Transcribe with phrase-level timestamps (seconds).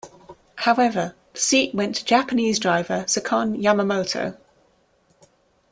[0.55, 4.35] However, the seat went to Japanese driver Sakon Yamamoto.